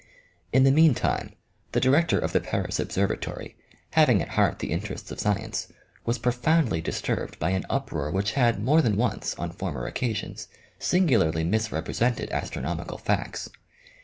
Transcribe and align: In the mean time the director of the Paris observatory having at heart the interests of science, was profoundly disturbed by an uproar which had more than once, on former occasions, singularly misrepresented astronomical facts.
In 0.51 0.63
the 0.63 0.71
mean 0.71 0.95
time 0.95 1.35
the 1.73 1.79
director 1.79 2.17
of 2.17 2.33
the 2.33 2.39
Paris 2.39 2.79
observatory 2.79 3.55
having 3.91 4.19
at 4.19 4.29
heart 4.29 4.57
the 4.57 4.71
interests 4.71 5.11
of 5.11 5.19
science, 5.19 5.67
was 6.07 6.17
profoundly 6.17 6.81
disturbed 6.81 7.37
by 7.37 7.51
an 7.51 7.67
uproar 7.69 8.09
which 8.09 8.31
had 8.31 8.63
more 8.63 8.81
than 8.81 8.97
once, 8.97 9.35
on 9.35 9.51
former 9.51 9.85
occasions, 9.85 10.47
singularly 10.79 11.43
misrepresented 11.43 12.31
astronomical 12.31 12.97
facts. 12.97 13.51